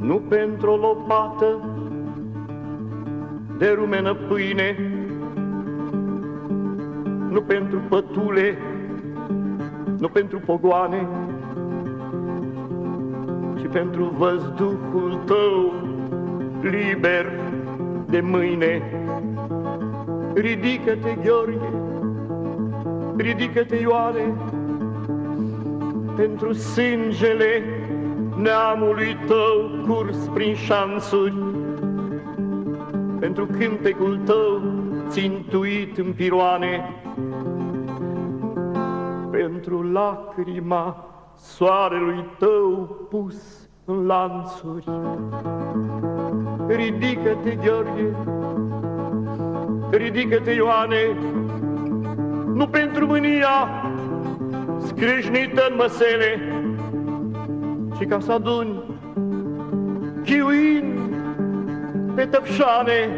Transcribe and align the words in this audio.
Nu 0.00 0.16
pentru 0.28 0.70
o 0.70 0.76
lopată 0.76 1.58
de 3.58 3.74
rumenă 3.78 4.14
pâine, 4.14 4.76
nu 7.30 7.40
pentru 7.40 7.80
pătule, 7.88 8.58
nu 9.98 10.08
pentru 10.08 10.38
pogoane, 10.38 11.08
ci 13.56 13.66
pentru 13.72 14.04
văzduhul 14.04 15.20
tău 15.24 15.72
liber 16.62 17.26
de 18.06 18.20
mâine. 18.20 18.82
Ridică-te, 20.34 21.16
Gheorghe, 21.24 21.72
ridică-te, 23.16 23.76
Ioane, 23.76 24.34
pentru 26.16 26.52
sângele 26.52 27.62
neamului 28.36 29.16
tău 29.26 29.84
curs 29.86 30.16
prin 30.34 30.54
șansuri, 30.54 31.34
pentru 33.20 33.46
cântecul 33.46 34.20
tău 34.24 34.62
țintuit 35.08 35.98
în 35.98 36.12
piroane, 36.12 37.02
pentru 39.30 39.82
lacrima 39.92 41.04
soarelui 41.36 42.24
tău 42.38 42.98
pus 43.10 43.68
în 43.84 44.06
lanțuri. 44.06 44.84
Ridică-te, 46.66 47.58
Gheorghe, 47.64 48.16
ridică-te, 49.90 50.50
Ioane, 50.50 51.16
nu 52.54 52.66
pentru 52.66 53.06
mânia 53.06 53.68
scrâșnită 54.86 55.66
în 55.68 55.74
măsele, 55.76 56.40
ci 57.98 58.06
ca 58.08 58.20
să 58.20 58.32
aduni, 58.32 58.82
chiuind 60.24 61.00
pe 62.14 62.24
tăpșane, 62.24 63.08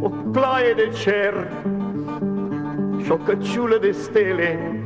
o 0.00 0.08
claie 0.08 0.72
de 0.76 0.90
cer 1.02 1.50
și 3.04 3.10
o 3.10 3.16
căciulă 3.16 3.78
de 3.80 3.90
stele. 3.90 4.82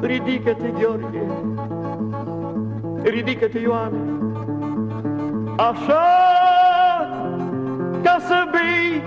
Ridică-te, 0.00 0.72
Gheorghe, 0.78 1.26
ridică-te, 3.02 3.58
Ioane, 3.58 3.98
așa 5.56 6.04
ca 8.02 8.16
să 8.20 8.44
bei 8.50 9.02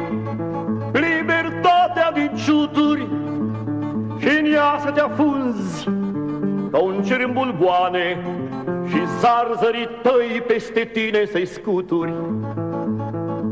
libertatea 0.92 2.12
din 2.14 2.32
ciuturi 2.36 3.08
și 4.30 4.38
în 4.38 4.52
ea 4.54 4.78
să 4.80 4.92
te 4.92 5.00
afunzi 5.00 5.84
ca 6.72 6.78
un 6.78 7.04
cer 7.04 7.20
în 7.20 7.34
bulboane 7.34 8.18
și 8.88 8.98
zarzării 9.20 9.90
tăi 10.02 10.44
peste 10.48 10.90
tine 10.94 11.26
să-i 11.26 11.46
scuturi. 11.46 12.14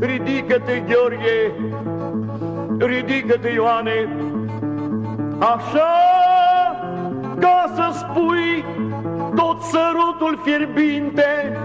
Ridică-te, 0.00 0.82
Gheorghe, 0.88 1.52
ridică-te, 2.78 3.48
Ioane, 3.48 4.08
așa 5.38 5.94
ca 7.40 7.72
să 7.74 7.88
spui 7.92 8.64
tot 9.36 9.60
sărutul 9.60 10.40
fierbinte 10.44 11.58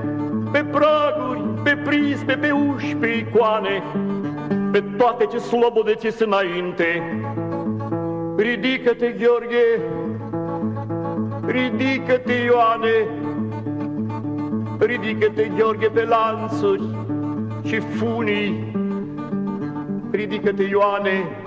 pe 0.51 0.65
praguri, 0.71 1.41
pe 1.63 1.77
prispe, 1.83 2.33
pe 2.33 2.51
uși, 2.51 2.95
pe 2.95 3.07
icoane, 3.07 3.83
pe 4.71 4.83
toate 4.97 5.25
ce 5.25 5.37
slobode 5.37 5.93
ce 5.93 6.09
sunt 6.09 6.33
înainte. 6.33 7.21
Ridică-te, 8.37 9.15
Gheorghe, 9.19 9.81
ridică-te, 11.45 12.33
Ioane, 12.33 13.07
ridică-te, 14.79 15.51
Gheorghe, 15.57 15.87
pe 15.87 16.05
lanțuri 16.05 16.83
și 17.63 17.79
funii, 17.79 18.75
ridică-te, 20.11 20.63
Ioane, 20.63 21.37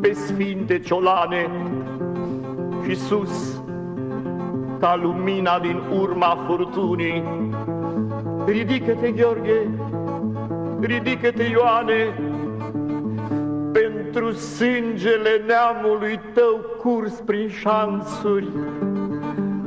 pe 0.00 0.12
sfinte 0.12 0.78
ciolane. 0.78 1.50
Și 2.86 2.94
sus, 2.94 3.62
ca 4.80 4.98
lumina 5.02 5.58
din 5.58 5.82
urma 6.00 6.44
furtunii. 6.46 7.22
Ridică-te, 8.46 9.10
Gheorghe, 9.10 9.68
ridică-te, 10.80 11.42
Ioane, 11.42 12.14
pentru 14.12 14.32
sângele 14.32 15.42
neamului 15.46 16.20
tău 16.32 16.60
curs 16.78 17.12
prin 17.12 17.48
șansuri, 17.48 18.48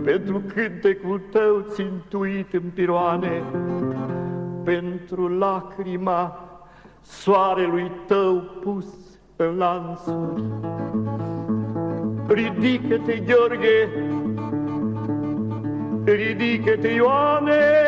pentru 0.04 0.42
cântecul 0.54 1.22
tău 1.32 1.66
țintuit 1.70 2.54
în 2.54 2.62
piroane, 2.74 3.44
pentru 4.64 5.38
lacrima 5.38 6.50
soarelui 7.02 7.92
tău 8.08 8.42
pus 8.62 8.86
în 9.36 9.58
lansuri. 9.58 10.44
Ridică-te, 12.28 13.24
Gheorghe, 13.26 13.90
ridică-te, 16.04 16.88
Ioane, 16.88 17.85